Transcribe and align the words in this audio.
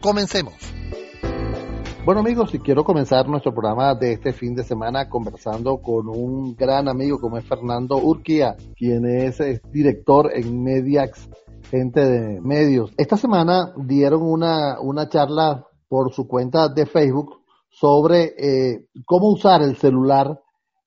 Comencemos. 0.00 0.54
Bueno 2.04 2.20
amigos, 2.20 2.54
y 2.54 2.60
quiero 2.60 2.84
comenzar 2.84 3.28
nuestro 3.28 3.52
programa 3.52 3.96
de 3.96 4.12
este 4.12 4.32
fin 4.32 4.54
de 4.54 4.62
semana 4.62 5.08
conversando 5.08 5.82
con 5.82 6.08
un 6.08 6.54
gran 6.54 6.88
amigo 6.88 7.18
como 7.18 7.36
es 7.36 7.44
Fernando 7.44 7.96
Urquía, 7.96 8.56
quien 8.76 9.04
es, 9.04 9.42
director 9.72 10.30
en 10.32 10.62
Mediax, 10.62 11.28
gente 11.70 12.00
de 12.00 12.40
medios. 12.40 12.92
Esta 12.96 13.16
semana 13.16 13.74
dieron 13.76 14.22
una, 14.22 14.80
una 14.80 15.08
charla 15.08 15.66
por 15.88 16.12
su 16.14 16.28
cuenta 16.28 16.68
de 16.68 16.86
Facebook 16.86 17.42
sobre 17.68 18.34
eh, 18.38 18.86
cómo 19.04 19.32
usar 19.32 19.62
el 19.62 19.76
celular 19.76 20.40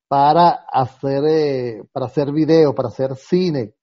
para 0.07 0.65
hacer, 0.71 1.23
eh, 1.27 1.83
para 1.91 2.05
hacer 2.05 2.31
video, 2.31 2.73
para 2.73 2.87
hacer 2.87 3.15
cine, 3.17 3.73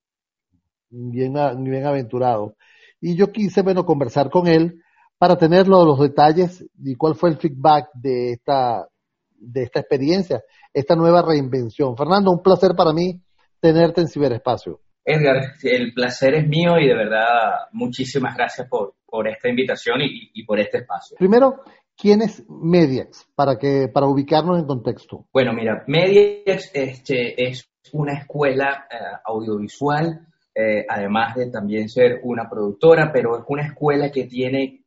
bien, 0.89 1.35
bien 1.59 1.87
aventurado. 1.87 2.57
Y 3.01 3.15
yo 3.15 3.31
quise, 3.31 3.61
bueno, 3.63 3.85
conversar 3.85 4.31
con 4.31 4.49
él 4.49 4.83
para 5.19 5.37
tener 5.37 5.67
los 5.67 5.99
detalles 5.99 6.65
y 6.83 6.95
cuál 6.95 7.15
fue 7.15 7.31
el 7.31 7.37
feedback 7.37 7.91
de 7.95 8.33
esta, 8.33 8.87
de 9.33 9.63
esta 9.65 9.81
experiencia, 9.81 10.43
esta 10.73 10.95
nueva 10.95 11.23
reinvención. 11.23 11.97
Fernando, 11.97 12.31
un 12.31 12.43
placer 12.43 12.73
para 12.77 12.93
mí 12.93 13.21
tenerte 13.61 14.01
en 14.01 14.09
Ciberespacio. 14.09 14.81
Edgar, 15.05 15.55
el 15.63 15.95
placer 15.95 16.35
es 16.35 16.47
mío 16.47 16.79
y 16.79 16.87
de 16.87 16.95
verdad 16.95 17.69
muchísimas 17.73 18.37
gracias 18.37 18.69
por, 18.69 18.95
por 19.07 19.27
esta 19.27 19.49
invitación 19.49 20.03
y, 20.03 20.31
y, 20.35 20.45
por 20.45 20.61
este 20.61 20.79
espacio. 20.79 21.17
Primero, 21.17 21.63
¿quién 21.97 22.21
es 22.21 22.45
Mediax? 22.49 23.27
Para, 23.35 23.57
que, 23.57 23.89
para 23.89 24.07
ubicarnos 24.07 24.59
en 24.59 24.67
contexto. 24.67 25.25
Bueno, 25.33 25.55
mira, 25.55 25.83
Mediax 25.87 26.71
este, 26.75 27.49
es 27.49 27.71
una 27.93 28.19
escuela 28.19 28.87
eh, 28.91 28.97
audiovisual, 29.25 30.27
eh, 30.55 30.85
además 30.87 31.37
de 31.37 31.51
también 31.51 31.89
ser 31.89 32.21
una 32.23 32.49
productora, 32.49 33.11
pero 33.11 33.39
es 33.39 33.45
una 33.49 33.67
escuela 33.67 34.11
que 34.11 34.25
tiene 34.25 34.83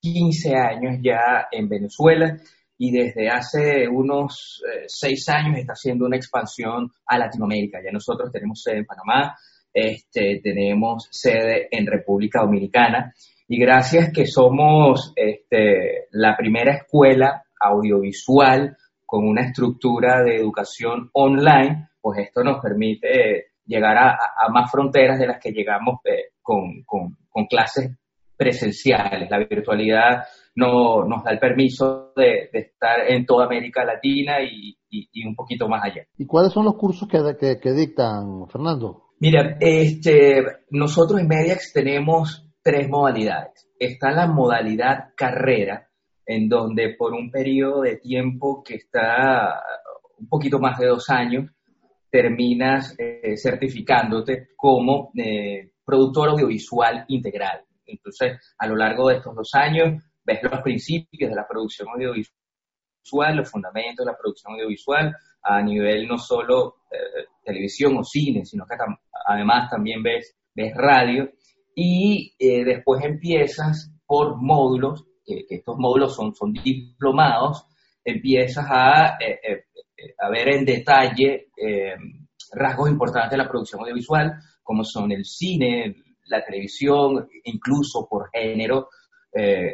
15 0.00 0.54
años 0.54 0.96
ya 1.02 1.48
en 1.50 1.68
Venezuela 1.68 2.38
y 2.76 2.92
desde 2.92 3.28
hace 3.28 3.88
unos 3.88 4.62
eh, 4.64 5.32
años 5.32 5.58
está 5.58 5.72
haciendo 5.72 6.06
una 6.06 6.16
expansión 6.16 6.92
a 7.06 7.18
Latinoamérica. 7.18 7.80
Ya 7.84 7.90
nosotros 7.90 8.30
tenemos 8.30 8.62
sede 8.62 8.78
en 8.78 8.86
Panamá, 8.86 9.36
este, 9.72 10.40
tenemos 10.42 11.08
sede 11.10 11.68
en 11.70 11.86
República 11.86 12.40
Dominicana 12.40 13.12
y 13.48 13.58
gracias 13.58 14.12
que 14.12 14.26
somos 14.26 15.12
este, 15.16 16.06
la 16.12 16.36
primera 16.36 16.74
escuela 16.74 17.44
audiovisual 17.60 18.76
con 19.04 19.26
una 19.26 19.42
estructura 19.42 20.22
de 20.22 20.36
educación 20.36 21.10
online, 21.14 21.88
pues 22.00 22.20
esto 22.20 22.44
nos 22.44 22.60
permite 22.62 23.46
llegar 23.64 23.96
a, 23.96 24.18
más 24.52 24.70
fronteras 24.70 25.18
de 25.18 25.26
las 25.26 25.40
que 25.40 25.50
llegamos 25.50 26.00
eh, 26.04 26.32
con 26.42 27.46
clases 27.48 27.90
presenciales. 28.38 29.28
La 29.28 29.38
virtualidad 29.38 30.22
no, 30.54 31.04
nos 31.04 31.24
da 31.24 31.32
el 31.32 31.40
permiso 31.40 32.12
de, 32.16 32.48
estar 32.52 33.00
en 33.08 33.26
toda 33.26 33.46
América 33.46 33.84
Latina 33.84 34.36
y, 34.40 34.76
un 35.26 35.34
poquito 35.34 35.68
más 35.68 35.84
allá. 35.84 36.06
¿Y 36.16 36.24
cuáles 36.24 36.52
son 36.52 36.64
los 36.64 36.76
cursos 36.76 37.08
que, 37.08 37.18
que, 37.60 37.72
dictan, 37.72 38.48
Fernando? 38.50 39.08
Mira, 39.20 39.58
este, 39.60 40.44
nosotros 40.70 41.20
en 41.20 41.28
Mediax 41.28 41.72
tenemos 41.72 42.48
tres 42.62 42.88
modalidades. 42.88 43.68
Está 43.78 44.12
la 44.12 44.26
modalidad 44.28 45.10
carrera, 45.16 45.88
en 46.24 46.48
donde 46.48 46.94
por 46.96 47.12
un 47.12 47.30
periodo 47.30 47.82
de 47.82 47.96
tiempo 47.96 48.62
que 48.64 48.76
está 48.76 49.60
un 50.18 50.28
poquito 50.28 50.58
más 50.58 50.78
de 50.78 50.86
dos 50.86 51.10
años, 51.10 51.50
terminas 52.10 52.94
eh, 52.98 53.36
certificándote 53.36 54.48
como 54.56 55.10
eh, 55.16 55.72
productor 55.84 56.30
audiovisual 56.30 57.04
integral. 57.08 57.67
Entonces, 57.88 58.38
a 58.58 58.66
lo 58.66 58.76
largo 58.76 59.08
de 59.08 59.16
estos 59.16 59.34
dos 59.34 59.50
años, 59.54 60.02
ves 60.24 60.40
los 60.42 60.60
principios 60.62 61.30
de 61.30 61.36
la 61.36 61.46
producción 61.46 61.88
audiovisual, 61.88 63.36
los 63.36 63.50
fundamentos 63.50 64.04
de 64.04 64.12
la 64.12 64.18
producción 64.18 64.52
audiovisual 64.54 65.16
a 65.42 65.62
nivel 65.62 66.06
no 66.06 66.18
solo 66.18 66.82
eh, 66.90 67.24
televisión 67.42 67.96
o 67.96 68.04
cine, 68.04 68.44
sino 68.44 68.66
que 68.66 68.76
además 69.26 69.70
también 69.70 70.02
ves, 70.02 70.36
ves 70.54 70.74
radio. 70.74 71.30
Y 71.74 72.34
eh, 72.38 72.64
después 72.64 73.02
empiezas 73.04 73.90
por 74.04 74.36
módulos, 74.36 75.04
que, 75.24 75.46
estos 75.48 75.76
módulos 75.78 76.14
son, 76.14 76.34
son 76.34 76.52
diplomados, 76.52 77.66
empiezas 78.04 78.66
a, 78.68 79.16
eh, 79.20 79.64
a 80.18 80.28
ver 80.28 80.48
en 80.48 80.64
detalle 80.64 81.48
rasgos 82.52 82.90
importantes 82.90 83.32
de 83.32 83.36
la 83.36 83.48
producción 83.48 83.80
audiovisual, 83.82 84.34
como 84.62 84.84
son 84.84 85.12
el 85.12 85.24
cine, 85.24 85.94
la 86.28 86.44
televisión, 86.44 87.28
incluso 87.44 88.06
por 88.08 88.30
género, 88.30 88.88
eh, 89.32 89.72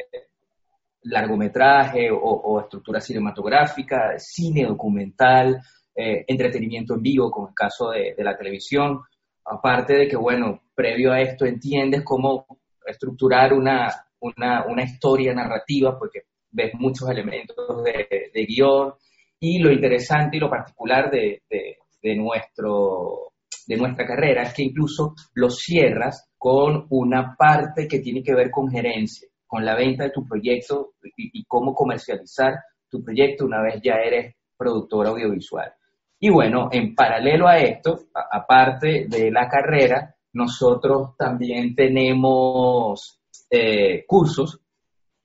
largometraje 1.05 2.09
o, 2.11 2.61
estructura 2.61 3.01
cinematográfica, 3.01 4.19
cine 4.19 4.65
documental, 4.65 5.61
eh, 5.95 6.25
entretenimiento 6.27 6.95
en 6.95 7.03
vivo, 7.03 7.31
como 7.31 7.49
el 7.49 7.55
caso 7.55 7.91
de, 7.91 8.15
la 8.19 8.37
televisión. 8.37 9.01
Aparte 9.45 9.95
de 9.95 10.09
que, 10.09 10.17
bueno, 10.17 10.63
previo 10.75 11.13
a 11.13 11.21
esto 11.21 11.45
entiendes 11.45 12.03
cómo 12.03 12.47
estructurar 12.87 13.53
una, 13.53 13.91
una, 14.21 14.83
historia 14.83 15.35
narrativa, 15.35 15.99
porque 15.99 16.21
ves 16.51 16.73
muchos 16.75 17.09
elementos 17.11 17.85
de, 17.85 18.31
de, 18.33 18.47
guion. 18.47 18.95
Y 19.41 19.59
lo 19.59 19.71
interesante 19.71 20.39
y 20.39 20.41
lo 20.41 20.49
particular 20.49 21.11
de, 21.11 21.43
de, 21.51 22.17
nuestro, 22.17 23.33
de 23.67 23.77
nuestra 23.77 24.07
carrera 24.07 24.45
es 24.45 24.55
que 24.55 24.63
incluso 24.63 25.15
lo 25.35 25.51
cierras 25.51 26.31
con 26.45 26.87
una 26.91 27.35
parte 27.39 27.89
que 27.89 28.01
tiene 28.01 28.23
que 28.23 28.35
ver 28.35 28.51
con 28.51 28.71
gerencia, 28.71 29.27
con 29.47 29.65
la 29.65 29.75
venta 29.75 30.05
de 30.05 30.11
tu 30.11 30.29
proyecto 30.29 30.93
y, 31.17 31.43
cómo 31.47 31.75
comercializar 31.75 32.57
tu 32.91 33.03
proyecto 33.03 33.47
una 33.47 33.63
vez 33.63 33.81
ya 33.83 33.95
eres 33.95 34.37
productor 34.55 35.07
audiovisual. 35.07 35.73
Y 36.21 36.29
bueno, 36.29 36.69
en 36.71 36.95
paralelo 36.95 37.49
a 37.49 37.61
esto, 37.61 37.99
aparte 38.31 39.07
de 39.09 39.31
la 39.31 39.49
carrera, 39.49 40.17
nosotros 40.35 41.17
también 41.17 41.75
tenemos 41.75 43.23
eh, 43.49 44.05
cursos, 44.07 44.61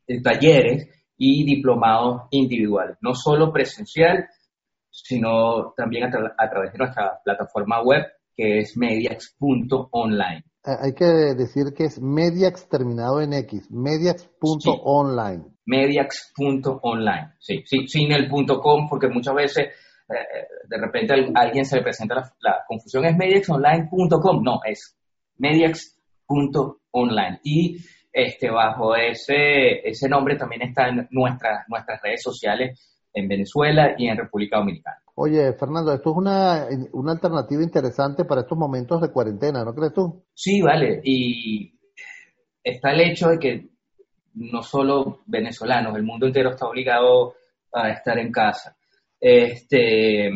eh, 0.07 0.21
talleres 0.21 0.87
y 1.17 1.43
diplomados 1.43 2.29
individuales, 2.31 2.95
no 3.01 3.13
solo 3.13 3.51
presencial, 3.51 4.25
sino 4.89 5.73
también 5.75 6.05
a 6.05 6.49
través 6.49 6.71
de 6.71 6.77
nuestra 6.77 7.19
plataforma 7.25 7.81
web 7.81 8.05
que 8.33 8.59
es 8.59 8.77
mediax.online. 8.77 10.45
Eh, 10.65 10.71
hay 10.79 10.93
que 10.93 11.05
decir 11.05 11.73
que 11.75 11.85
es 11.85 12.01
Mediax 12.01 12.67
terminado 12.67 13.21
en 13.21 13.33
X, 13.33 13.69
mediax.online. 13.71 15.43
Sí, 15.43 15.51
mediax.online, 15.65 17.33
sí, 17.39 17.63
sí, 17.65 17.87
sin 17.87 18.11
el 18.11 18.27
punto 18.27 18.59
.com 18.59 18.89
porque 18.89 19.07
muchas 19.07 19.35
veces 19.35 19.67
eh, 20.09 20.47
de 20.67 20.77
repente 20.77 21.13
alguien 21.33 21.63
se 21.63 21.77
le 21.77 21.83
presenta 21.83 22.29
la, 22.41 22.65
confusión, 22.67 23.05
es 23.05 23.15
mediaxonline.com, 23.15 24.43
no, 24.43 24.59
es 24.65 24.97
mediax.online. 25.37 27.39
Y 27.43 27.77
este, 28.11 28.49
bajo 28.49 28.95
ese, 28.95 29.87
ese 29.87 30.09
nombre 30.09 30.35
también 30.35 30.63
están 30.63 31.07
nuestras, 31.11 31.63
nuestras 31.69 32.01
redes 32.01 32.21
sociales 32.21 32.98
en 33.13 33.27
Venezuela 33.27 33.95
y 33.97 34.07
en 34.07 34.17
República 34.17 34.57
Dominicana. 34.57 34.97
Oye, 35.15 35.53
Fernando, 35.53 35.93
esto 35.93 36.11
es 36.11 36.17
una, 36.17 36.65
una 36.93 37.11
alternativa 37.11 37.61
interesante 37.61 38.25
para 38.25 38.41
estos 38.41 38.57
momentos 38.57 39.01
de 39.01 39.11
cuarentena, 39.11 39.65
¿no 39.65 39.73
crees 39.73 39.93
tú? 39.93 40.23
Sí, 40.33 40.61
vale. 40.61 41.01
Y 41.03 41.73
está 42.63 42.91
el 42.91 43.01
hecho 43.01 43.29
de 43.29 43.39
que 43.39 43.69
no 44.35 44.61
solo 44.61 45.23
venezolanos, 45.25 45.95
el 45.95 46.03
mundo 46.03 46.27
entero 46.27 46.51
está 46.51 46.67
obligado 46.67 47.35
a 47.73 47.89
estar 47.89 48.17
en 48.17 48.31
casa. 48.31 48.77
Este, 49.19 50.31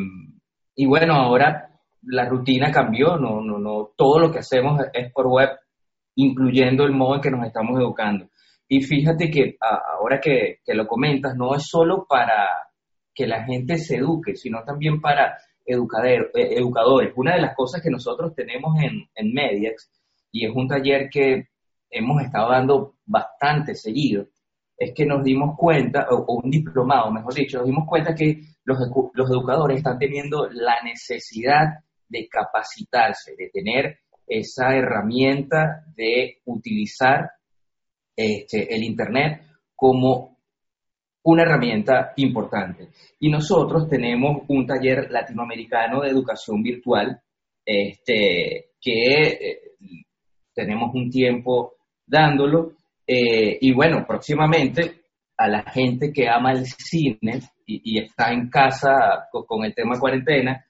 y 0.75 0.85
bueno, 0.85 1.13
ahora 1.13 1.69
la 2.01 2.27
rutina 2.27 2.71
cambió, 2.71 3.17
no, 3.17 3.41
no, 3.41 3.59
no, 3.59 3.91
todo 3.95 4.19
lo 4.19 4.31
que 4.31 4.39
hacemos 4.39 4.81
es 4.93 5.11
por 5.13 5.27
web, 5.27 5.49
incluyendo 6.15 6.83
el 6.83 6.91
modo 6.91 7.15
en 7.15 7.21
que 7.21 7.31
nos 7.31 7.45
estamos 7.45 7.79
educando. 7.79 8.27
Y 8.73 8.81
fíjate 8.81 9.29
que 9.29 9.55
ahora 9.59 10.19
que, 10.19 10.57
lo 10.65 10.87
comentas, 10.87 11.35
no 11.35 11.53
es 11.53 11.67
solo 11.67 12.07
para 12.09 12.49
que 13.13 13.27
la 13.27 13.43
gente 13.43 13.77
se 13.77 13.97
eduque, 13.97 14.35
sino 14.35 14.63
también 14.63 14.99
para 14.99 15.37
eh, 15.63 15.75
educadores. 16.57 17.13
Una 17.15 17.35
de 17.35 17.41
las 17.41 17.55
cosas 17.55 17.83
que 17.83 17.91
nosotros 17.91 18.33
tenemos 18.33 18.73
en, 18.81 19.07
en 19.13 19.31
Mediax, 19.31 19.91
y 20.31 20.47
es 20.47 20.51
un 20.55 20.67
taller 20.67 21.07
que 21.11 21.49
hemos 21.91 22.23
estado 22.23 22.49
dando 22.49 22.95
bastante 23.05 23.75
seguido, 23.75 24.25
es 24.75 24.91
que 24.95 25.05
nos 25.05 25.23
dimos 25.23 25.55
cuenta, 25.55 26.07
o, 26.09 26.41
un 26.41 26.49
diplomado, 26.49 27.11
mejor 27.11 27.35
dicho, 27.35 27.59
nos 27.59 27.67
dimos 27.67 27.87
cuenta 27.87 28.15
que 28.15 28.41
los, 28.63 28.79
los 29.13 29.29
educadores 29.29 29.77
están 29.77 29.99
teniendo 29.99 30.49
la 30.49 30.81
necesidad 30.83 31.75
de 32.09 32.27
capacitarse, 32.27 33.35
de 33.37 33.51
tener 33.53 33.99
esa 34.25 34.75
herramienta 34.75 35.85
de 35.95 36.39
utilizar 36.45 37.29
este, 38.15 38.73
el 38.73 38.83
Internet 38.83 39.41
como 39.75 40.37
una 41.23 41.43
herramienta 41.43 42.13
importante. 42.17 42.89
Y 43.19 43.29
nosotros 43.29 43.87
tenemos 43.89 44.43
un 44.47 44.65
taller 44.65 45.09
latinoamericano 45.09 46.01
de 46.01 46.09
educación 46.09 46.61
virtual 46.61 47.21
este, 47.65 48.71
que 48.79 49.21
eh, 49.21 49.59
tenemos 50.53 50.93
un 50.93 51.09
tiempo 51.09 51.75
dándolo 52.05 52.73
Eh, 53.05 53.57
y 53.59 53.73
bueno, 53.73 54.05
próximamente 54.07 55.01
a 55.37 55.47
la 55.47 55.63
gente 55.63 56.11
que 56.13 56.29
ama 56.29 56.51
el 56.53 56.65
cine 56.65 57.41
y, 57.65 57.99
está 57.99 58.31
en 58.31 58.49
casa 58.49 59.27
con, 59.31 59.65
el 59.65 59.73
tema 59.73 59.99
cuarentena, 59.99 60.65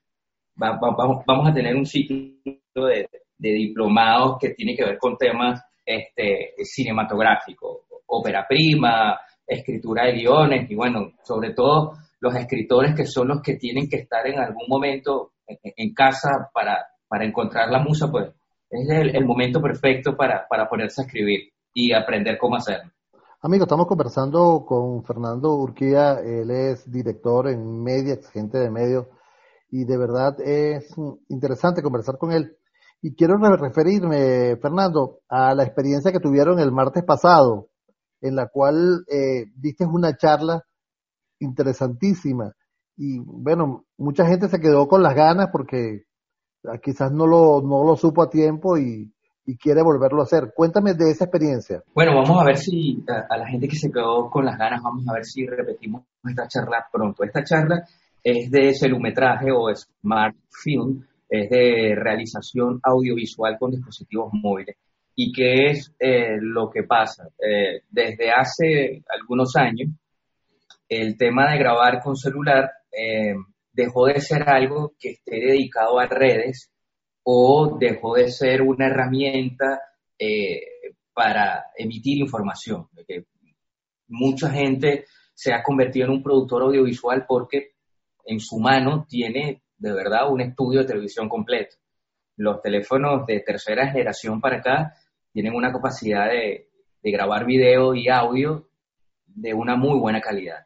vamos, 0.56 1.50
a 1.50 1.54
tener 1.54 1.76
un 1.76 1.86
ciclo 1.86 2.86
de, 2.88 3.08
diplomados 3.38 4.38
que 4.40 4.50
tiene 4.52 4.76
que 4.76 4.86
ver 4.86 4.98
con 4.98 5.18
temas 5.18 5.62
este, 5.86 6.54
cinematográficos, 6.64 7.82
ópera 8.08 8.46
prima, 8.48 9.20
escritura 9.46 10.06
de 10.06 10.14
guiones 10.14 10.70
y 10.70 10.76
bueno, 10.76 11.14
sobre 11.24 11.54
todo 11.54 11.94
los 12.20 12.36
escritores 12.36 12.96
que 12.96 13.06
son 13.06 13.28
los 13.28 13.42
que 13.42 13.56
tienen 13.56 13.90
que 13.90 13.98
estar 13.98 14.26
en 14.28 14.40
algún 14.40 14.66
momento 14.68 15.32
en, 15.46 15.94
casa 15.94 16.50
para, 16.54 16.86
para, 17.08 17.26
encontrar 17.26 17.70
la 17.70 17.80
musa, 17.84 18.10
pues 18.10 18.30
es 18.70 18.90
el, 18.90 19.26
momento 19.26 19.62
perfecto 19.62 20.16
para, 20.16 20.48
para 20.48 20.70
ponerse 20.70 21.02
a 21.02 21.06
escribir 21.06 21.52
y 21.74 21.94
aprender 21.94 22.38
cómo 22.38 22.56
hacerlo. 22.56 22.92
Amigo, 23.42 23.64
estamos 23.64 23.88
conversando 23.88 24.64
con 24.66 25.04
Fernando 25.04 25.54
Urquía, 25.56 26.20
él 26.24 26.50
es 26.50 26.90
director 26.90 27.50
en 27.50 27.84
Media, 27.84 28.16
gente 28.32 28.58
de 28.58 28.72
medio, 28.72 29.10
y 29.70 29.84
de 29.84 29.98
verdad 29.98 30.40
es 30.40 30.96
interesante 31.28 31.82
conversar 31.82 32.18
con 32.18 32.32
él. 32.32 32.56
Y 33.06 33.16
quiero 33.16 33.38
referirme, 33.38 34.56
Fernando, 34.62 35.20
a 35.28 35.54
la 35.54 35.64
experiencia 35.64 36.14
que 36.14 36.22
tuvieron 36.22 36.58
el 36.60 36.72
martes 36.72 37.04
pasado, 37.04 37.68
en 38.22 38.38
la 38.38 38.48
cual 38.48 39.04
eh, 39.12 39.52
diste 39.58 39.86
una 39.86 40.16
charla 40.16 40.64
interesantísima. 41.40 42.54
Y 42.96 43.20
bueno, 43.20 43.84
mucha 43.98 44.26
gente 44.26 44.48
se 44.48 44.62
quedó 44.62 44.88
con 44.88 45.04
las 45.04 45.16
ganas 45.16 45.50
porque 45.52 46.06
ah, 46.66 46.78
quizás 46.82 47.12
no 47.12 47.28
lo, 47.28 47.62
no 47.62 47.84
lo 47.84 47.98
supo 47.98 48.22
a 48.24 48.30
tiempo 48.30 48.78
y, 48.78 49.14
y 49.46 49.58
quiere 49.58 49.82
volverlo 49.84 50.22
a 50.22 50.24
hacer. 50.24 50.54
Cuéntame 50.56 50.94
de 50.94 51.12
esa 51.12 51.26
experiencia. 51.26 51.84
Bueno, 51.94 52.16
vamos 52.16 52.42
a 52.42 52.46
ver 52.46 52.58
si 52.58 53.04
a, 53.08 53.38
la 53.38 53.48
gente 53.48 53.68
que 53.68 53.76
se 53.76 53.92
quedó 53.92 54.30
con 54.30 54.46
las 54.46 54.58
ganas, 54.58 54.82
vamos 54.82 55.06
a 55.10 55.14
ver 55.14 55.26
si 55.26 55.46
repetimos 55.46 56.04
esta 56.24 56.48
charla 56.48 56.86
pronto. 56.92 57.24
Esta 57.24 57.44
charla 57.44 57.84
es 58.24 58.50
de 58.50 58.74
celumetraje 58.74 59.52
o 59.52 59.74
smart 59.76 60.36
film, 60.50 61.06
es 61.34 61.50
de 61.50 61.96
realización 61.96 62.80
audiovisual 62.84 63.58
con 63.58 63.72
dispositivos 63.72 64.30
móviles. 64.34 64.76
¿Y 65.16 65.32
qué 65.32 65.72
es 65.72 65.92
eh, 66.00 66.38
lo 66.40 66.70
que 66.70 66.84
pasa? 66.84 67.28
Eh, 67.40 67.82
desde 67.90 68.32
hace 68.32 69.04
algunos 69.10 69.56
años, 69.56 69.90
el 70.88 71.18
tema 71.18 71.52
de 71.52 71.58
grabar 71.58 72.02
con 72.04 72.16
celular 72.16 72.70
eh, 72.92 73.34
dejó 73.72 74.06
de 74.06 74.22
ser 74.22 74.48
algo 74.48 74.94
que 75.00 75.10
esté 75.10 75.38
dedicado 75.38 76.00
a 76.00 76.06
redes 76.06 76.72
o 77.24 77.78
dejó 77.80 78.14
de 78.16 78.30
ser 78.30 78.62
una 78.62 78.86
herramienta 78.86 79.82
eh, 80.20 80.62
para 81.16 81.66
emitir 81.76 82.20
información. 82.20 82.88
Mucha 84.08 84.52
gente 84.52 85.06
se 85.34 85.52
ha 85.52 85.64
convertido 85.64 86.06
en 86.06 86.12
un 86.12 86.24
productor 86.24 86.62
audiovisual 86.62 87.26
porque 87.28 87.72
en 88.24 88.40
su 88.40 88.60
mano 88.60 89.08
tiene 89.10 89.64
de 89.78 89.94
verdad 89.94 90.32
un 90.32 90.42
estudio 90.42 90.82
de 90.82 90.88
televisión 90.88 91.30
completo. 91.30 91.76
Los 92.38 92.62
teléfonos 92.62 93.26
de 93.26 93.42
tercera 93.42 93.88
generación 93.88 94.42
para 94.42 94.58
acá 94.58 94.94
tienen 95.32 95.56
una 95.56 95.72
capacidad 95.72 96.30
de, 96.30 96.70
de 97.02 97.12
grabar 97.12 97.46
video 97.46 97.94
y 97.94 98.10
audio 98.10 98.70
de 99.26 99.54
una 99.54 99.76
muy 99.76 100.00
buena 100.00 100.22
calidad. 100.22 100.66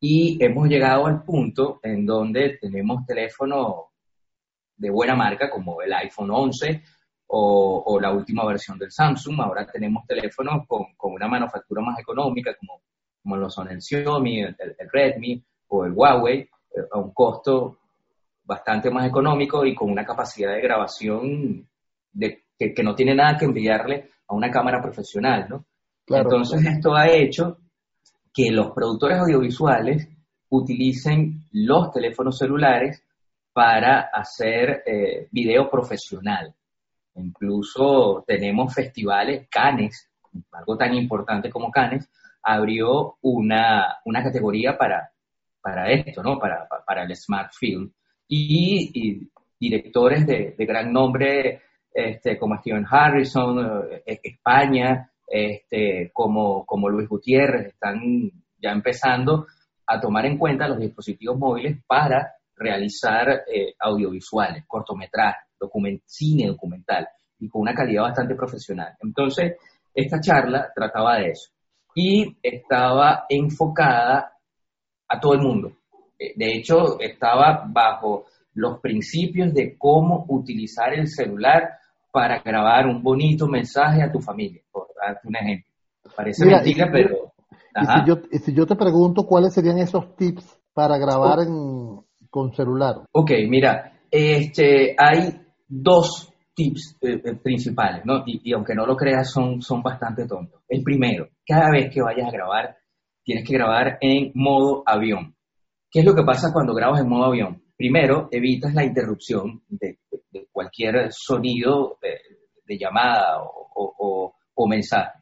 Y 0.00 0.42
hemos 0.44 0.68
llegado 0.68 1.06
al 1.06 1.22
punto 1.22 1.80
en 1.82 2.04
donde 2.04 2.58
tenemos 2.60 3.06
teléfonos 3.06 3.86
de 4.76 4.90
buena 4.90 5.14
marca 5.14 5.48
como 5.48 5.80
el 5.80 5.92
iPhone 5.92 6.30
11 6.30 6.82
o, 7.34 7.98
la 8.00 8.12
última 8.12 8.44
versión 8.44 8.78
del 8.78 8.90
Samsung. 8.90 9.40
Ahora 9.40 9.66
tenemos 9.66 10.04
teléfonos 10.06 10.66
con, 10.66 10.86
una 10.98 11.28
manufactura 11.28 11.82
más 11.82 11.98
económica 11.98 12.54
como, 12.58 12.82
como 13.22 13.36
lo 13.36 13.48
son 13.48 13.70
el 13.70 13.80
Xiaomi, 13.80 14.42
el, 14.42 14.56
Redmi 14.92 15.42
o 15.68 15.84
el 15.84 15.92
Huawei 15.92 16.40
eh, 16.40 16.48
a 16.90 16.98
un 16.98 17.12
costo 17.12 17.78
bastante 18.44 18.90
más 18.90 19.06
económico 19.06 19.64
y 19.64 19.74
con 19.74 19.90
una 19.90 20.04
capacidad 20.04 20.52
de 20.52 20.60
grabación 20.60 21.68
de, 22.12 22.44
que, 22.58 22.82
no 22.82 22.94
tiene 22.94 23.14
nada 23.14 23.38
que 23.38 23.44
enviarle 23.44 24.10
a 24.26 24.34
una 24.34 24.50
cámara 24.50 24.80
profesional, 24.80 25.46
¿no? 25.48 25.64
Entonces 26.06 26.64
esto 26.66 26.94
ha 26.94 27.08
hecho 27.08 27.58
que 28.32 28.50
los 28.50 28.72
productores 28.72 29.18
audiovisuales 29.18 30.08
utilicen 30.48 31.44
los 31.52 31.90
teléfonos 31.90 32.38
celulares 32.38 33.02
para 33.52 34.10
hacer 34.12 34.82
eh, 34.86 35.28
video 35.30 35.70
profesional. 35.70 36.54
Incluso 37.14 38.24
tenemos 38.26 38.74
festivales, 38.74 39.48
Cannes, 39.50 40.10
algo 40.52 40.76
tan 40.76 40.94
importante 40.94 41.50
como 41.50 41.70
Cannes, 41.70 42.08
abrió 42.42 43.16
una, 43.22 43.98
categoría 44.22 44.76
para, 44.76 45.10
para 45.60 45.90
esto, 45.90 46.22
¿no? 46.22 46.38
Para, 46.38 46.66
para 46.86 47.04
el 47.04 47.14
Smart 47.14 47.52
Film. 47.52 47.92
Y, 48.34 49.28
directores 49.60 50.26
de, 50.26 50.54
gran 50.58 50.90
nombre 50.90 51.60
este, 51.92 52.38
como 52.38 52.56
Steven 52.56 52.86
Harrison, 52.90 53.84
eh, 54.06 54.20
España, 54.22 55.10
este, 55.26 56.10
como, 56.14 56.64
como 56.64 56.88
Luis 56.88 57.08
Gutiérrez, 57.08 57.66
están 57.66 58.00
ya 58.58 58.70
empezando 58.70 59.46
a 59.86 60.00
tomar 60.00 60.24
en 60.24 60.38
cuenta 60.38 60.66
los 60.66 60.78
dispositivos 60.78 61.38
móviles 61.38 61.78
para 61.86 62.32
realizar 62.56 63.44
eh, 63.52 63.74
audiovisuales, 63.78 64.64
cortometrajes, 64.66 65.48
cine 66.06 66.46
documental 66.46 67.06
y 67.38 67.48
con 67.48 67.60
una 67.60 67.74
calidad 67.74 68.04
bastante 68.04 68.34
profesional. 68.34 68.94
Entonces, 69.00 69.56
esta 69.94 70.20
charla 70.20 70.72
trataba 70.74 71.18
de 71.18 71.32
eso 71.32 71.50
y 71.94 72.34
estaba 72.42 73.26
enfocada 73.28 74.32
a 75.06 75.20
todo 75.20 75.34
el 75.34 75.40
mundo. 75.40 75.81
Eh, 76.22 76.32
de 76.36 76.56
hecho, 76.56 77.00
estaba 77.00 77.64
bajo 77.68 78.26
los 78.54 78.80
principios 78.80 79.52
de 79.52 79.76
cómo 79.76 80.24
utilizar 80.28 80.94
el 80.94 81.08
celular 81.08 81.70
para 82.12 82.40
grabar 82.40 82.86
un 82.86 83.02
bonito 83.02 83.48
mensaje 83.48 84.02
a 84.02 84.12
tu 84.12 84.20
familia, 84.20 84.62
por 84.70 84.88
darte 84.94 85.26
un 85.26 85.36
ejemplo. 85.36 85.72
Parece 86.14 86.44
mentira, 86.44 86.88
pero... 86.92 87.32
si, 87.74 88.06
yo, 88.06 88.16
y 88.30 88.38
si 88.38 88.54
yo 88.54 88.66
te 88.66 88.76
pregunto 88.76 89.24
cuáles 89.24 89.54
serían 89.54 89.78
esos 89.78 90.14
tips 90.16 90.58
para 90.74 90.98
grabar 90.98 91.38
oh. 91.38 91.42
en, 91.42 92.28
con 92.28 92.52
celular? 92.52 92.96
Ok, 93.12 93.30
mira, 93.48 93.92
este, 94.10 94.94
hay 94.98 95.40
dos 95.66 96.30
tips 96.54 96.98
eh, 97.00 97.20
eh, 97.24 97.34
principales, 97.42 98.04
¿no? 98.04 98.22
Y, 98.26 98.52
aunque 98.52 98.74
no 98.74 98.84
lo 98.84 98.94
creas, 98.94 99.30
son, 99.30 99.62
son 99.62 99.82
bastante 99.82 100.26
tontos. 100.26 100.60
El 100.68 100.82
primero, 100.82 101.28
cada 101.46 101.70
vez 101.70 101.90
que 101.92 102.02
vayas 102.02 102.28
a 102.28 102.32
grabar, 102.32 102.76
tienes 103.24 103.48
que 103.48 103.54
grabar 103.54 103.96
en 104.02 104.32
modo 104.34 104.82
avión. 104.84 105.34
¿Qué 105.92 106.00
es 106.00 106.06
lo 106.06 106.14
que 106.14 106.22
pasa 106.22 106.54
cuando 106.54 106.74
grabas 106.74 107.02
en 107.02 107.08
modo 107.08 107.26
avión? 107.26 107.62
Primero, 107.76 108.28
evitas 108.30 108.72
la 108.72 108.82
interrupción 108.82 109.62
de, 109.68 109.98
cualquier 110.50 111.12
sonido 111.12 111.98
de, 112.00 112.78
llamada 112.78 113.40
o, 113.42 114.34
mensaje. 114.66 115.18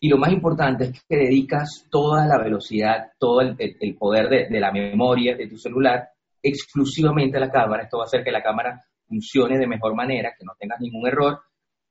Y 0.00 0.08
lo 0.08 0.16
más 0.16 0.32
importante 0.32 0.84
es 0.84 1.04
que 1.08 1.16
dedicas 1.16 1.86
toda 1.88 2.26
la 2.26 2.42
velocidad, 2.42 3.12
todo 3.16 3.42
el, 3.42 3.56
poder 3.96 4.28
de, 4.28 4.48
de, 4.48 4.58
la 4.58 4.72
memoria 4.72 5.36
de 5.36 5.46
tu 5.46 5.56
celular 5.56 6.08
exclusivamente 6.42 7.38
la 7.38 7.50
cámara. 7.50 7.84
Esto 7.84 7.98
va 7.98 8.04
a 8.04 8.06
hacer 8.06 8.24
que 8.24 8.32
la 8.32 8.42
cámara 8.42 8.82
funcione 9.06 9.56
de 9.56 9.68
mejor 9.68 9.94
manera, 9.94 10.34
que 10.36 10.44
no 10.44 10.54
tengas 10.58 10.80
ningún 10.80 11.06
error 11.06 11.40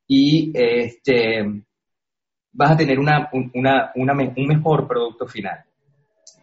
y 0.05 0.51
este, 0.53 1.63
vas 2.51 2.71
a 2.71 2.77
tener 2.77 2.99
una, 2.99 3.29
un 3.31 4.47
mejor 4.47 4.85
producto 4.85 5.27
final. 5.27 5.63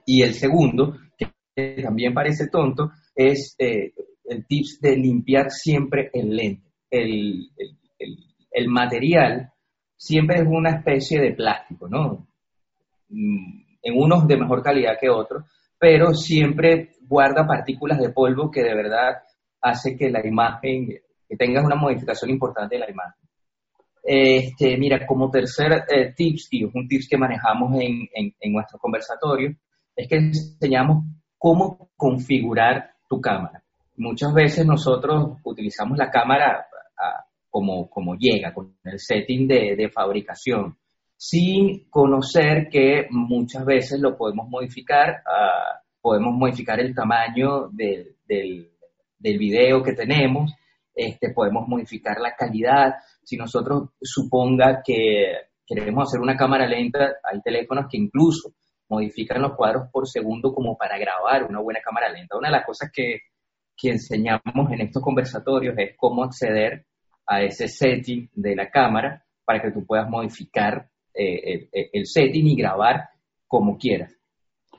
Y 0.06 0.22
el 0.22 0.32
segundo, 0.32 0.96
que 1.18 1.33
también 1.54 2.12
parece 2.12 2.48
tonto, 2.48 2.92
es 3.14 3.54
eh, 3.58 3.92
el 4.24 4.46
tips 4.46 4.80
de 4.80 4.96
limpiar 4.96 5.50
siempre 5.50 6.10
el 6.12 6.36
lente. 6.36 6.72
El, 6.90 7.50
el, 8.50 8.68
material 8.68 9.52
siempre 9.96 10.36
es 10.36 10.46
una 10.46 10.70
especie 10.70 11.20
de 11.20 11.32
plástico, 11.32 11.88
¿no? 11.88 12.28
Mm, 13.08 13.62
en 13.82 13.96
unos 13.96 14.26
de 14.26 14.36
mejor 14.36 14.62
calidad 14.62 14.98
que 15.00 15.10
otros, 15.10 15.44
pero 15.78 16.14
siempre 16.14 16.92
guarda 17.02 17.46
partículas 17.46 17.98
de 17.98 18.10
polvo 18.10 18.50
que 18.50 18.62
de 18.62 18.74
verdad 18.74 19.22
hace 19.60 19.96
que 19.96 20.10
la 20.10 20.24
imagen, 20.26 20.86
que 21.28 21.36
tengas 21.36 21.64
una 21.64 21.76
modificación 21.76 22.30
importante 22.30 22.76
de 22.76 22.80
la 22.80 22.90
imagen. 22.90 23.24
Este, 24.02 24.76
mira, 24.76 25.06
como 25.06 25.30
tercer 25.30 25.84
eh, 25.88 26.12
tips, 26.14 26.48
y 26.50 26.64
es 26.64 26.74
un 26.74 26.86
tips 26.86 27.08
que 27.08 27.16
manejamos 27.16 27.74
en, 27.80 28.06
en, 28.14 28.52
nuestro 28.52 28.78
conversatorio, 28.78 29.56
es 29.96 30.08
que 30.08 30.16
enseñamos 30.16 31.04
cómo 31.44 31.90
configurar 31.94 32.94
tu 33.06 33.20
cámara. 33.20 33.62
Muchas 33.98 34.32
veces 34.32 34.64
nosotros 34.64 35.36
utilizamos 35.44 35.98
la 35.98 36.10
cámara 36.10 36.66
ah, 36.96 37.26
como, 37.50 37.90
como 37.90 38.14
llega, 38.14 38.54
con 38.54 38.74
el 38.82 38.98
setting 38.98 39.46
de, 39.46 39.90
fabricación, 39.92 40.78
sin 41.18 41.90
conocer 41.90 42.70
que 42.70 43.08
muchas 43.10 43.66
veces 43.66 44.00
lo 44.00 44.16
podemos 44.16 44.48
modificar 44.48 45.22
a 45.26 45.82
podemos 46.00 46.34
modificar 46.34 46.80
el 46.80 46.94
tamaño 46.94 47.68
del, 47.68 48.16
del, 48.26 49.38
video 49.38 49.82
que 49.82 49.92
tenemos, 49.92 50.50
este, 50.94 51.30
podemos 51.34 51.68
modificar 51.68 52.20
la 52.20 52.34
calidad. 52.34 52.94
Si 53.22 53.36
nosotros 53.36 53.90
suponga 54.00 54.80
que 54.82 55.26
queremos 55.66 56.08
hacer 56.08 56.20
una 56.20 56.36
cámara 56.36 56.66
lenta, 56.66 57.16
hay 57.22 57.42
teléfonos 57.42 57.84
que 57.90 57.98
incluso 57.98 58.54
modifican 58.88 59.42
los 59.42 59.56
cuadros 59.56 59.88
por 59.90 60.08
segundo 60.08 60.52
como 60.52 60.76
para 60.76 60.98
grabar 60.98 61.44
una 61.44 61.60
buena 61.60 61.80
cámara 61.80 62.08
lenta. 62.10 62.36
Una 62.36 62.48
de 62.48 62.56
las 62.56 62.66
cosas 62.66 62.90
que, 62.92 63.20
que 63.76 63.90
enseñamos 63.90 64.70
en 64.70 64.80
estos 64.80 65.02
conversatorios 65.02 65.74
es 65.78 65.96
cómo 65.96 66.24
acceder 66.24 66.86
a 67.26 67.42
ese 67.42 67.68
setting 67.68 68.30
de 68.34 68.54
la 68.54 68.70
cámara 68.70 69.24
para 69.44 69.60
que 69.60 69.70
tú 69.70 69.84
puedas 69.86 70.08
modificar 70.08 70.88
eh, 71.14 71.68
el, 71.92 72.06
setting 72.06 72.46
y 72.46 72.56
grabar 72.56 73.08
como 73.46 73.76
quieras. 73.78 74.12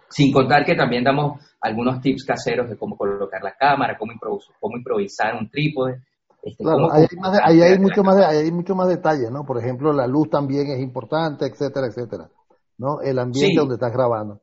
Sin 0.10 0.32
contar 0.32 0.64
que 0.66 0.76
también 0.76 1.04
damos 1.04 1.42
algunos 1.60 2.00
tips 2.02 2.26
caseros 2.26 2.70
de 2.70 2.78
cómo 2.78 2.96
colocar 2.96 3.42
la 3.44 3.56
cámara, 3.56 3.98
cómo, 3.98 4.14
cómo 4.60 4.78
improvisar 4.78 5.36
un 5.36 5.50
trípode. 5.50 6.02
Este, 6.44 6.64
claro, 6.64 6.92
ahí 6.94 7.08
hay, 7.44 7.62
hay, 7.62 7.80
mucho 7.80 8.04
más 8.04 8.18
hay 8.18 8.52
mucho 8.52 8.76
más 8.76 8.88
detalles, 8.88 9.32
¿no? 9.32 9.44
Por 9.46 9.58
ejemplo, 9.58 9.92
la 9.92 10.06
luz 10.06 10.30
también 10.30 10.68
es 10.68 10.80
importante, 10.80 11.46
etcétera, 11.48 11.88
etcétera. 11.88 12.30
¿No? 12.78 13.02
El 13.02 13.20
ambiente 13.20 13.58
donde 13.58 13.76
estás 13.76 13.94
grabando. 13.94 14.42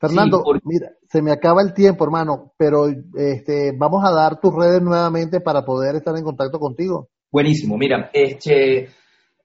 Fernando, 0.00 0.42
mira, 0.64 0.88
se 1.08 1.22
me 1.22 1.30
acaba 1.30 1.62
el 1.62 1.74
tiempo, 1.74 2.04
hermano, 2.04 2.52
pero 2.56 2.88
este, 2.88 3.72
vamos 3.76 4.02
a 4.04 4.12
dar 4.12 4.40
tus 4.40 4.52
redes 4.52 4.82
nuevamente 4.82 5.40
para 5.40 5.64
poder 5.64 5.94
estar 5.94 6.16
en 6.16 6.24
contacto 6.24 6.58
contigo. 6.58 7.08
Buenísimo, 7.30 7.78
mira, 7.78 8.10
este, 8.12 8.88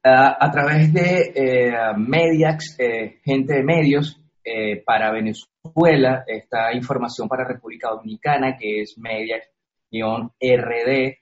a 0.03 0.51
través 0.51 0.91
de 0.91 1.31
eh, 1.35 1.73
Mediax, 1.95 2.75
eh, 2.79 3.19
gente 3.23 3.53
de 3.53 3.63
medios, 3.63 4.19
eh, 4.49 4.81
para 4.85 5.11
Venezuela, 5.11 6.23
esta 6.25 6.73
información 6.73 7.27
para 7.27 7.45
República 7.45 7.89
Dominicana, 7.89 8.55
que 8.57 8.79
es 8.81 8.97
Mediax-RD, 8.97 11.17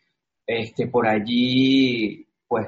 este, 0.46 0.88
por 0.88 1.08
allí, 1.08 2.28
pues, 2.48 2.68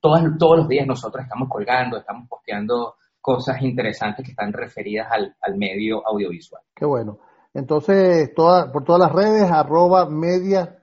todos, 0.00 0.22
todos 0.40 0.58
los 0.58 0.68
días 0.68 0.88
nosotros 0.88 1.22
estamos 1.22 1.48
colgando, 1.48 1.98
estamos 1.98 2.28
posteando 2.28 2.96
cosas 3.26 3.60
interesantes 3.60 4.24
que 4.24 4.30
están 4.30 4.52
referidas 4.52 5.08
al, 5.10 5.56
medio 5.56 6.06
audiovisual. 6.06 6.62
Qué 6.76 6.86
bueno. 6.86 7.18
Entonces, 7.52 8.30
por 8.36 8.84
todas 8.84 9.00
las 9.00 9.12
redes, 9.12 9.50
arroba 9.50 10.08
media, 10.08 10.78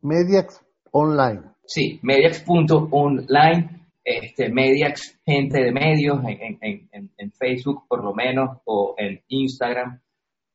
Mediax 0.00 0.64
Online. 0.90 1.42
Sí, 1.66 2.00
mediax.online, 2.02 3.88
este, 4.02 4.48
Mediax, 4.48 5.20
gente 5.26 5.62
de 5.62 5.70
medios, 5.70 6.18
en, 6.24 7.32
Facebook 7.38 7.84
por 7.86 8.02
lo 8.02 8.14
menos, 8.14 8.58
o 8.64 8.94
en 8.96 9.20
Instagram, 9.28 10.00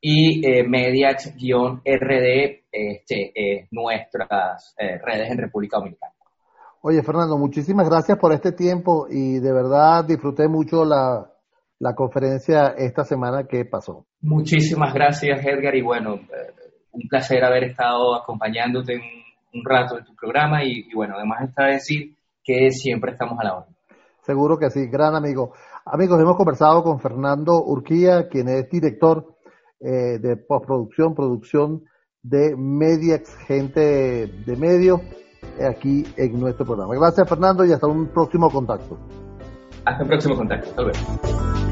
y 0.02 0.44
eh, 0.44 0.64
Mediax-RD, 0.64 1.36
este, 2.72 3.68
nuestras 3.70 4.74
eh, 4.80 4.98
redes 4.98 5.30
en 5.30 5.38
República 5.38 5.78
Dominicana. 5.78 6.14
Oye, 6.90 7.04
Fernando, 7.04 7.38
muchísimas 7.38 7.90
gracias 7.90 8.18
por 8.18 8.32
este 8.32 8.54
tiempo 8.54 9.08
y 9.10 9.40
de 9.40 9.52
verdad 9.52 10.06
disfruté 10.06 10.48
mucho 10.48 10.86
la, 10.86 11.30
la 11.80 11.94
conferencia 11.94 12.76
esta 12.78 13.04
semana 13.04 13.44
que 13.46 13.66
pasó. 13.66 14.06
Muchísimas 14.22 14.94
gracias, 14.94 15.46
Edgar, 15.46 15.76
y 15.76 15.82
bueno, 15.82 16.14
eh, 16.14 16.54
un 16.94 17.10
placer 17.10 17.44
haber 17.44 17.66
estado 17.66 18.16
acompañándote 18.16 18.94
en 18.94 19.02
un 19.54 19.66
rato 19.66 19.98
en 19.98 20.06
tu 20.06 20.16
programa 20.16 20.64
y, 20.64 20.88
bueno, 20.96 21.16
además 21.18 21.50
está 21.50 21.66
decir 21.66 22.16
que 22.42 22.72
siempre 22.72 23.12
estamos 23.12 23.38
a 23.38 23.44
la 23.44 23.58
hora. 23.58 23.68
Seguro 24.22 24.58
que 24.58 24.70
sí, 24.70 24.88
gran 24.88 25.14
amigo. 25.14 25.52
Amigos, 25.84 26.22
hemos 26.22 26.38
conversado 26.38 26.84
con 26.84 27.02
Fernando 27.02 27.66
Urquía, 27.66 28.30
quien 28.30 28.48
es 28.48 28.70
director 28.70 29.36
eh, 29.82 30.20
de 30.20 30.38
postproducción, 30.38 31.14
producción 31.16 31.84
de 32.24 32.56
Mediax, 32.56 33.36
gente 33.46 34.28
de 34.28 34.56
medio, 34.56 35.02
aquí 35.70 36.06
en 36.16 36.40
nuestro 36.40 36.66
programa. 36.66 36.96
Gracias, 36.96 37.28
Fernando, 37.28 37.66
y 37.66 37.72
hasta 37.72 37.88
un 37.88 38.08
próximo 38.08 38.50
contacto. 38.50 38.98
Hasta 39.86 40.04
el 40.04 40.10
próximo 40.10 40.36
contacto. 40.36 40.70
Hasta 40.70 40.82
luego. 40.82 41.67